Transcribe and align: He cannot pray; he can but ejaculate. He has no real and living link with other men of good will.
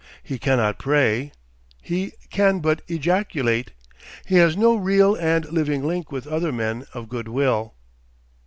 He 0.23 0.39
cannot 0.39 0.79
pray; 0.79 1.31
he 1.79 2.13
can 2.31 2.59
but 2.59 2.81
ejaculate. 2.87 3.69
He 4.25 4.37
has 4.37 4.57
no 4.57 4.73
real 4.75 5.13
and 5.13 5.45
living 5.51 5.83
link 5.85 6.11
with 6.11 6.25
other 6.25 6.51
men 6.51 6.87
of 6.95 7.07
good 7.07 7.27
will. 7.27 7.75